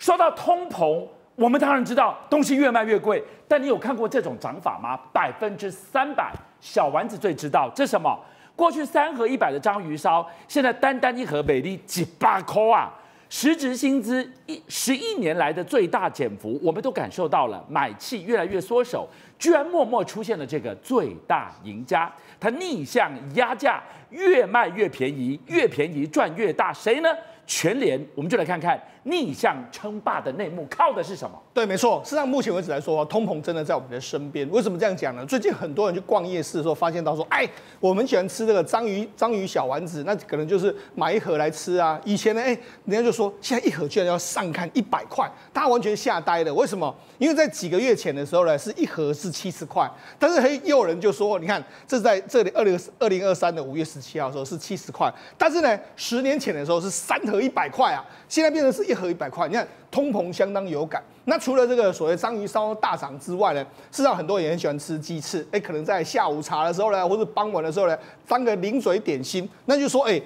[0.00, 1.06] 说到通膨，
[1.36, 4.98] 我们当然知道东西越卖越贵，但你有看过这种涨法吗？
[5.12, 8.18] 百分之三百，小丸子最知道这是什么？
[8.56, 12.90] 过去三盒一百的章鱼烧，现在单单一盒美丽几百块啊！
[13.28, 19.06] 实值薪资一十一年来的最大减幅，我们都感受到了，买气越来越缩手，
[19.38, 22.10] 居然默默出现了这个最大赢家，
[22.40, 27.08] 他逆向压价，越卖越便宜，越便宜赚越大，谁呢？
[27.50, 28.80] 全联，我们就来看看。
[29.02, 31.36] 逆向称霸的内幕靠的是什么？
[31.52, 32.00] 对，没错。
[32.04, 34.48] 事实上，目前为止来说，通膨真的在我们的身边。
[34.50, 35.26] 为什么这样讲呢？
[35.26, 37.48] 最近很多人去逛夜市的时候，发现到说，哎，
[37.80, 42.00] 我们喜欢吃这个章鱼章鱼小丸子，那可能就是买一盒来吃啊。
[42.04, 46.54] 以前呢，哎，人家就说，现在一盒居然要上看一百块，大家完全吓呆了。
[46.54, 46.94] 为什么？
[47.18, 58.90] 因为在几个月前的时候呢，是一盒是七十块，但是嘿，又有人就说，你看，这在这里二零二零二三的五月十七号的时候是七十块，但是呢，十年前的时候是三盒一百块啊，现在变成是。
[58.90, 61.02] 一盒一百块，你看通膨相当有感。
[61.24, 70.20] 那除了这个所谓章鱼烧大涨之外呢，事实上很多人也很喜欢吃鸡翅，哎，可能在下午茶的时候呢，或是傍晚的时候呢，当个零嘴点心，那就说，哎。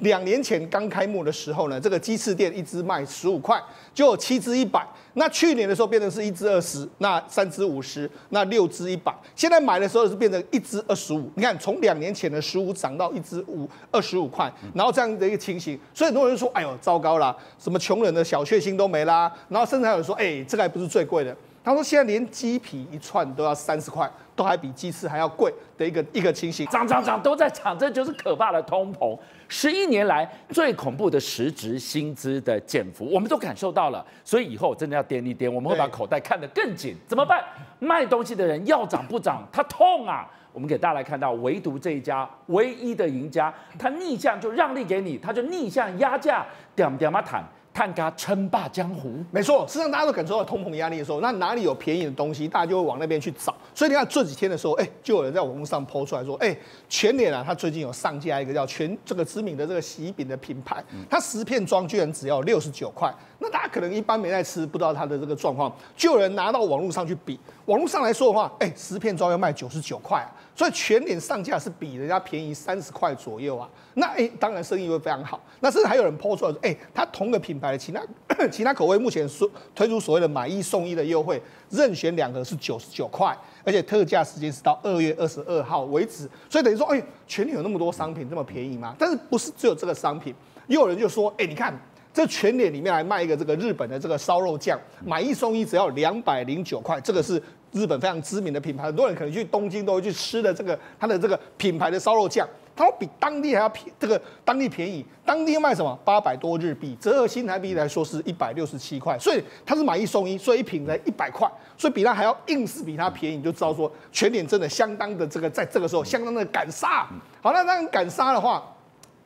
[0.00, 3.60] 两年前刚开幕的时候呢，这个鸡翅店一只卖十五块，
[3.94, 4.86] 就有七只一百。
[5.14, 9.14] 那去年的时候变成是一只二十，那三只五十，那六只一百。
[9.34, 11.30] 现在买的时候是变成一只二十五。
[11.34, 29.18] 你看，从两年前的十五涨到一只五二十五块，然后这样的一个情形，所以很多人说：“哎呦，糟糕啦，什么穷人的小确幸都没啦。”然后甚至还有人说：“哎，这个还不是最贵的。”他说：“现在连鸡皮一串都要三十块，都还比鸡翅还要贵的一个一个情形，涨涨涨都在涨，这就是可怕的通膨。
[29.48, 34.04] 十一年来最恐怖的实值薪资的减幅，我们都感受到了。
[34.22, 36.94] 所以以后真的要掂一掂，我们会把口袋看得更紧。
[37.08, 37.42] 怎么办？
[37.78, 40.30] 卖东西的人要涨不涨，他痛啊！
[40.52, 47.44] 我们给大家来看到，唯独这一家唯一的赢家，他逆向就让利给你，他就逆向压价，点点嘛谈。
[47.76, 49.66] 看他称霸江湖，没错。
[49.68, 53.54] 实际上大家都感受到通膨压力的时候，那哪里有便宜的东西，大家就会往那边去找。
[53.74, 56.56] 所以你看这几天的时候，哎，就有人在网络上抛出来说，哎，
[56.88, 63.14] 全脸啊，他最近有上架一个叫全这个知名的这个洗衣饼的品牌，它十片装居然只要六十九块。
[63.38, 67.38] 那大家可能一般没在吃，不知道它的这个状况，就有人拿到网络上去比。
[67.66, 70.26] 网络上来说的话，哎，十片装要卖九十九块，
[70.56, 73.68] 所以全联上架是比人家便宜三十块左右啊。
[73.94, 75.40] 那哎，当然生意会非常好。
[75.60, 78.02] 那甚至还有人抛出来说，哎，它同个品牌的其他
[78.50, 86.28] 其他口味目前所推出所谓的买一送一的优惠，任选两个是九十九块，而且特价时间是到二月二十二号为止。
[86.48, 88.96] 所以等于说，哎，全联有那么多商品这么便宜吗？
[88.98, 90.34] 但是不是只有这个商品？
[90.66, 91.78] 又有人就说，哎，你看。
[92.16, 97.38] 这全脸里面还卖一个这个日本的这个烧肉酱，买一送一只要两百零九块，这个是
[97.72, 111.46] 日本非常知名的品牌，很多人可能去东京都会去吃的这个它的这个品牌的烧肉酱，它比当地还要便这个当地便宜，当地卖什么八百多日币，折合新台币来说是一百六十七块，所以它是买一送一，所以一瓶才一百块，
[111.76, 117.06] 所以比它还要硬是比它便宜，你就知道说全联真的相当的这个在这个时候相当的敢杀。
[117.42, 118.62] 好，那当然敢杀的话。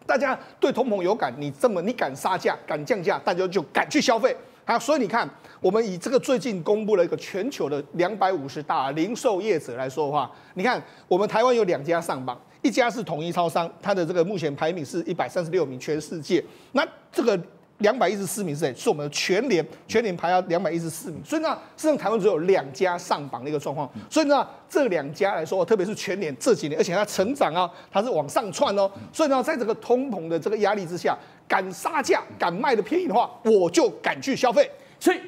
[0.06, 4.36] 大家对通膨有感，你这么你敢杀价、敢降价，大家就敢去消费。
[4.70, 5.28] 啊，所以你看，
[5.60, 16.44] 我们以这个最近公布了一个全球的两百五十大零售业者来说的话，你看我们台湾有两家上榜，一家是统一超商，它的这个目前排名是一百三十六名，全世界。
[16.72, 17.36] 那这个。
[17.80, 18.74] 两百一十四名是谁？
[18.74, 21.20] 是我们的全联，全联排到两百一十四名。
[21.24, 23.90] 所以呢，实际上台湾只有两家上榜的一个状况。
[24.08, 28.90] 所以呢，这两家来说，特别是全联这几年，而且它成长啊，它是往上窜哦。
[29.12, 31.16] 所以呢，在这个通膨的这个压力之下，
[31.48, 34.70] 敢杀价、敢卖的便宜的话，我就敢去消费。
[34.98, 35.20] 所以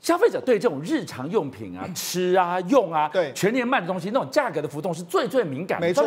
[0.00, 5.86] 消费者对这种日常用品啊、吃啊、用啊，对全年卖的东西，那种价格的浮动是最最敏感的。
[5.86, 6.06] 没错。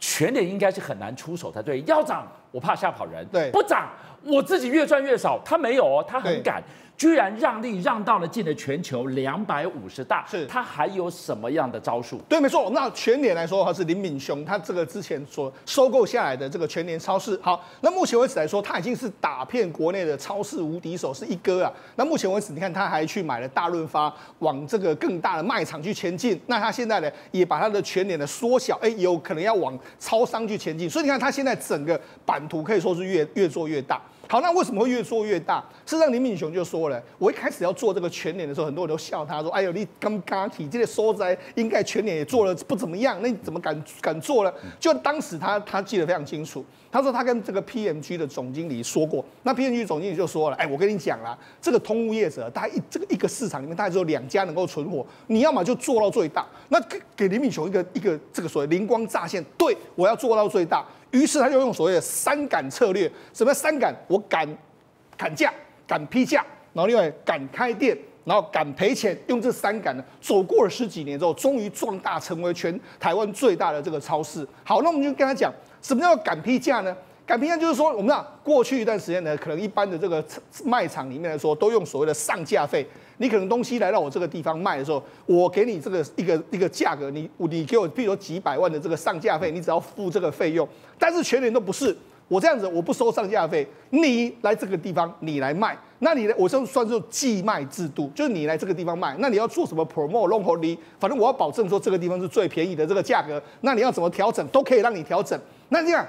[0.00, 3.88] 全年应该是很难出手才对，要涨我怕吓跑人，对，不涨
[4.24, 5.40] 我自己越赚越少。
[5.44, 6.62] 他没有哦，他很敢。
[6.96, 12.18] 居然让利让到了进了全球两百五十大，是他还有什么样的招数？
[12.28, 12.68] 对，没错。
[12.74, 17.38] 那全年来说的话，是林敏雄他这个之前所收购下来的这个全年超市。
[17.40, 21.72] 好，那目前为止来说，他已经是打遍国内的超市无敌手，是一哥啊。
[21.94, 26.40] 那目前为止，你看他还去买了大润发，往这个更大的卖场去前进。
[26.48, 30.90] 那他现在呢，也把他的全联的缩小，哎，有可能要往超商去前进。
[30.90, 32.00] 所以你看，他现在整个
[32.38, 34.00] 版图可以说是越越做越大。
[34.30, 35.58] 好，那为什么会越做越大？
[35.86, 46.62] 事实上，林敏雄就说了，我一开始要做这个全脸的时候，很多人都笑他说：“哎呦，你刚刚提这个所在，应该全脸也做了不怎么样，那你怎么敢敢做呢？”就当时他他记得非常清楚，
[46.92, 60.84] 他说他跟这个 PMG 的总经理说过，那 PMG 总经理就说了：“哎，我跟你讲啦，这个通路业者，大概一这个一个市场里面，大概只有两家能够存活，你要么就做到最大。”那给给林敏雄一个一个这个所谓灵光乍现，对，我要做到最大。
[61.10, 63.94] 于是他就用所谓的三敢策略，什么三敢？
[64.06, 64.48] 我敢
[65.16, 65.52] 砍价，
[65.86, 66.44] 敢批价。
[66.74, 74.46] 然后另外敢开店，然后敢赔钱，用这三敢呢，走过了十几年之后，终于壮大成为全台湾最大的这个超市。
[74.62, 75.52] 好，那我们就跟他讲，
[75.82, 76.96] 什么叫敢批价呢？
[77.28, 80.24] 敢批价就是说，我们知道过去一段时间呢，可能一般的这个
[80.64, 82.86] 卖场里面来说，都用所谓的上架费。
[83.18, 90.66] 你可能东西来到我这个地方卖的时候，我给你这个一个一个价格，你你给我，比如说几百万的这个上架费，你只要付这个费用。
[90.98, 91.94] 但是全年都不是，
[92.28, 100.64] 我这样子我不收上架费，你来这个地方你来卖，那你的我就算是寄卖制度，就是你来这个地方卖，那你要做什么 promote long hold
[100.98, 105.38] 反正我要保证说这个地方是最便宜的这个价格，那你要怎么调整都可以让你调整。
[105.68, 106.06] 那这样。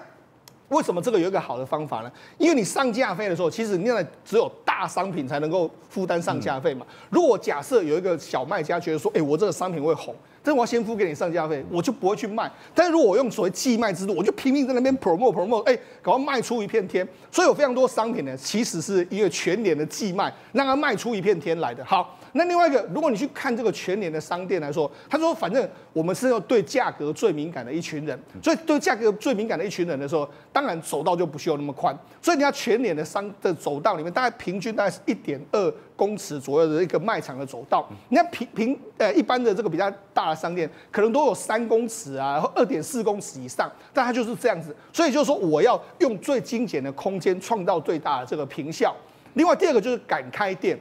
[0.70, 2.12] 为什么这个有一个好的方法呢？
[2.38, 6.86] 因为你上架费的时候，其实你在只有大商品才能够负担上架费嘛。
[7.10, 12.52] 如果假设有一个小卖家觉得说，哎，我这个商品会红，但是我要先付给你上架费，我就不会去卖。
[12.74, 17.08] 但是如果我用所谓寄卖制度，我就拼命在那边 promote promote，哎，搞到卖出一片天。
[17.32, 21.84] 所以有非常多商品呢，其实是因为全年的寄卖让它卖出一片天来的。
[21.84, 22.16] 好。
[22.34, 31.98] 那另外一个，如果你去看这个全年的商店来说，他说反正我们是要对价格最敏感的一群人，所以对价格最敏感的一群人的时候，当然走道就不需要那么宽。
[32.22, 37.90] 所以你要全年的商的走道里面，大概平均大概是一点二公尺左右的一个卖场的走道。
[38.10, 44.76] 你看平平呃一般的这个比较大的商店，可能都有三公尺啊，然后二点四公尺以上，但它就是这样子。
[44.94, 48.96] 所以就是说，我要用最精简的空间，创造最大的这个坪效。
[49.34, 50.78] 另外第二个就是敢开店。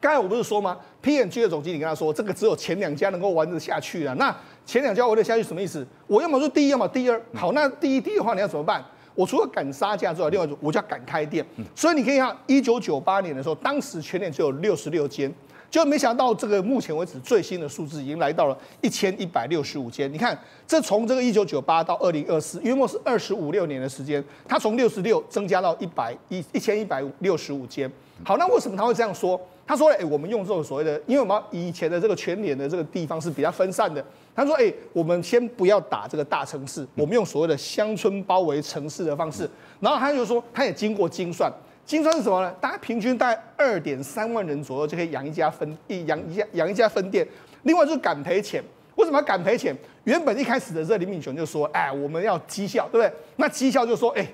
[0.00, 4.14] 刚才我不是说吗？PNG 的总经理跟他说，这个只有前两家能够玩得下去了。
[4.16, 4.34] 那
[4.64, 5.84] 前两家玩得下去什么意思？
[6.06, 7.20] 我要么说第一，要么第二。
[7.34, 8.84] 好，那第一、第一的话，你要怎么办？
[9.14, 11.44] 我除了敢杀价之外，另外我就要敢开店。
[11.74, 15.32] 所以你可以看，一九九八年的时候，当时全年只有六十六间，
[15.70, 20.12] 就没想到这个目前为止最新的数字已经来到了一千一百六十五间。
[20.12, 27.90] 你看，这从这个一九九八到二零二四，约莫是二十五六年的时间，它从六十六增加到一百一一千一百六十五间。
[28.22, 29.40] 好，那为什么他会这样说？
[29.66, 34.04] 他说：“哎，我们用这种所谓的，因为我们以前的这个全联的这个地方是比较分散的。
[34.34, 39.50] 他说：哎，我们先不要打这个大城市，我们用所谓的乡村包围城市的方式。
[39.80, 41.52] 然后他就说，他也经过精算，
[41.84, 42.54] 精算是什么呢？
[42.60, 47.26] 大家平均大概二点三万人左右就可以养一家分一养一家养一家分店。
[47.64, 48.62] 另外就是敢赔钱，
[48.94, 49.76] 为什么要敢赔钱？
[50.04, 53.12] 原本一开始的这林敏雄就说：哎，我们要绩效，对不对？
[53.34, 54.24] 那绩效就说：哎。”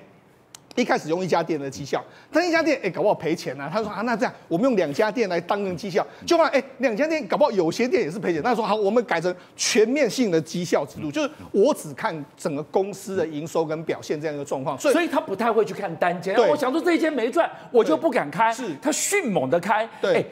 [0.75, 3.69] 一开始用一家店的绩效，但一家店哎、欸，搞不好赔钱啊。
[3.71, 8.41] 他说啊，那这样我们用两家店来当成绩效，就怕哎，两家店搞不好有些店也是赔钱。
[8.41, 14.75] 他说好，我们改成全面性的绩效制度，就是我只看整个公司的营收跟表现这样一个状况。
[14.79, 16.35] 所以，所以他不太会去看单间。
[16.35, 18.51] 对，我想说这一间没赚，我就不敢开。
[18.51, 19.87] 是，他迅猛的开。
[20.01, 20.25] 对、欸，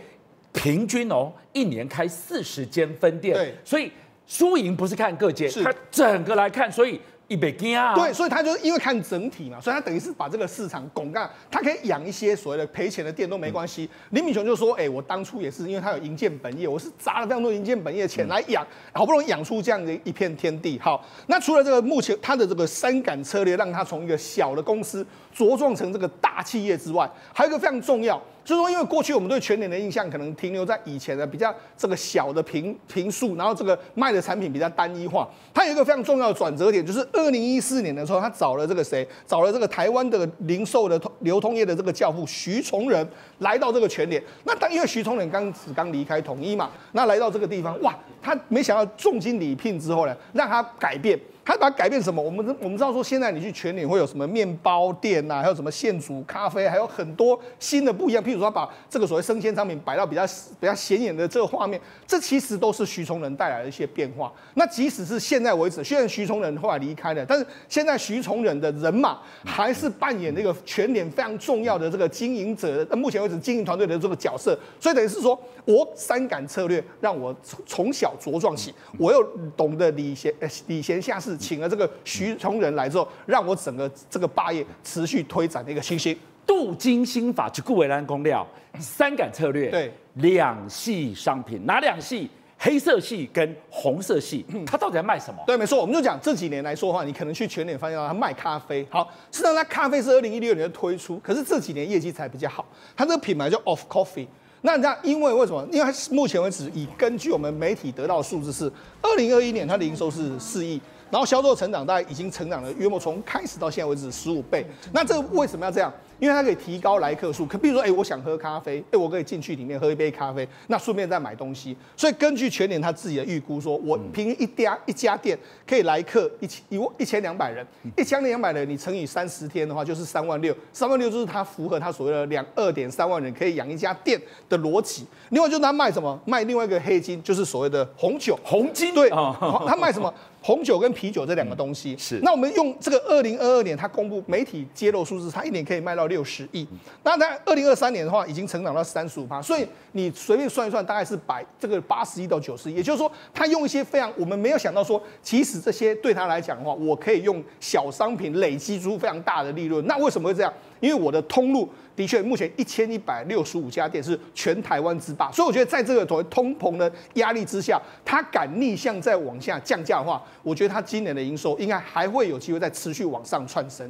[0.53, 3.35] 平均哦，一年开四十间分店。
[3.35, 3.91] 对，所以
[4.25, 6.99] 输赢不是看各间，是他整个来看，所以。
[7.31, 7.95] 一百啊！
[7.95, 13.89] 对，所以他就因为看整体嘛，所以他等于是把这个市场拱干，他可以养一些所谓的赔钱的店都没关系。
[14.10, 28.22] 林敏雄就说：“哎、欸，我当初也是因为他有营建本业，我是砸了非常多营建本业的钱来养，好不容易养出这样的一片天地。”好，那除了这个目前他的这个三感策略，让他从一个小的公司茁壮成这个大企业之外，还有一个非常重要。
[28.43, 35.29] 就是说，因为过去我们对全联的印象可能停留在以前的比较这个小的平平数，然后这个卖的产品比较单一化。
[35.53, 39.07] 它有一个非常重要的转折点，就是二零一四年的时候，他找了这个谁？
[39.27, 43.07] 找了这个台湾的零售的流通业的这个教父徐崇仁
[43.39, 44.21] 来到这个全联。
[44.44, 51.19] 那当因为徐崇仁刚只刚离开统一嘛，那来到这个地方，哇，他没想到重金礼聘之后呢，让他改变。
[51.51, 52.21] 他把它改变什么？
[52.21, 58.23] 我们我们知道说，现在你去全联会有什么面包店呐、还有什么现煮咖啡，还有很多新的不一样。
[58.23, 60.25] 譬如说，把这个所谓生鲜商品摆到比较
[60.59, 64.31] 比较显眼的这个画面，这其实都是徐崇仁带来的一些变化。
[64.53, 74.57] 那即使是现在为止，虽然徐崇仁后来离开了，但是现在徐崇仁的人马还是扮演这个全联非常重要的这个经营者，目前为止经营团队的这个角色。
[74.79, 79.21] 所以等于是说，我三敢策略让我从小茁壮起，我又
[79.57, 81.37] 懂得礼贤呃礼贤下士。
[81.42, 86.16] 请了这个徐崇仁来之后，让我整个这个霸业持续推展的一个信心。
[86.45, 88.45] 镀金心法就顾维兰公料，
[88.80, 92.30] 三感策略，对，两系商品，哪两系？
[92.64, 95.42] 黑色系跟红色系，它到底在卖什么？
[95.48, 98.86] 对，没错，我们就讲这几年来说的话，你可能去全联发现到它卖咖啡。
[98.92, 102.64] 好，实际上它咖啡是二零一六年的推出，可是这几年业绩才比较好。
[102.95, 104.28] 它这个品牌叫 Off Coffee。
[104.62, 105.68] 那这样，因为为什么？
[105.71, 108.71] 因为它目前为止，以根据我们媒体得到的数字是，
[109.02, 110.80] 二零二一年它的营收是四亿。
[111.11, 114.65] 然后销售成长大概已经成长了约莫从开始到现在为止十五倍。
[114.94, 115.94] 那这为什么要这样？
[116.19, 117.47] 因为它可以提高来客数。
[117.47, 121.75] 可比如说，哎，我想喝咖啡，哎，我可以进去里面喝一杯咖啡，那顺便再买东西。
[121.97, 125.37] 所以根据全年他自己的预估说，我凭一家一家店
[125.68, 127.65] 可以来客一千一万一千两百人，
[127.97, 135.07] 一千两百人你乘以三十天的话，就是三万六，三万六就是它符合它所谓的两二点三万人可以养一家店的逻辑。
[135.30, 136.19] 另外就是他卖什么？
[136.25, 138.37] 卖另外一个黑金，就是所谓的红酒。
[138.44, 140.13] 红金对，他卖什么？
[140.42, 141.95] 红酒跟啤酒这两个东西。
[141.98, 142.19] 是。
[142.24, 146.68] 那我们用这个二零二二年，它公布媒体揭露数字，它一年可以卖到六十亿。
[147.04, 149.42] 那在二零二三年的话，已经成长到三十五趴。
[149.42, 152.76] 所以你随便算一算，大概是百这个八十亿到九十亿。
[152.76, 159.86] 也就是说，它用一些非常我们没有想到说，其实这些对他来讲的话，我可以用小商品累积出非常大的利润。
[159.86, 160.52] 那为什么会这样？
[160.80, 161.69] 因为我的通路
[162.01, 173.87] 的确目前一千一百六十五家店是全台湾之霸，所以我觉得在这个所谓通膨的压力之下，它敢逆向再往下降价的话，我觉得它今年的营收应该还会有机会再持续往上窜升。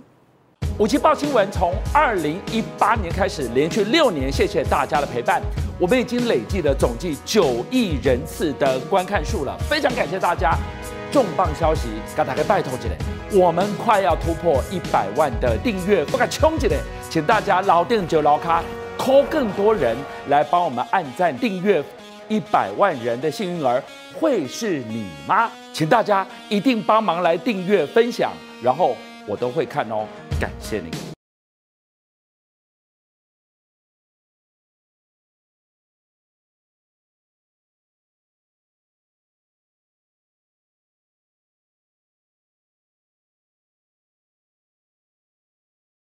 [0.78, 5.42] 五七报新闻从二零一八年开始，连续六年，谢谢大家的陪伴，
[5.80, 10.58] 我们已经累计了总计九亿人次的观看数了，非常感谢大家。
[11.12, 12.96] 重磅消息，给大家拜托起来，
[13.34, 16.78] 我们快要突破一百万的订阅，不敢冲起来，
[17.12, 18.64] 请大家老店就老咖
[18.98, 19.98] ，call 更多人
[20.30, 21.84] 来帮我们按赞订阅，
[22.30, 23.84] 一百万人的幸运儿
[24.18, 25.52] 会是你吗？
[25.74, 28.32] 请大家一定帮忙来订阅分享，
[28.64, 28.96] 然后
[29.28, 30.08] 我都会看哦，
[30.40, 31.11] 感谢你。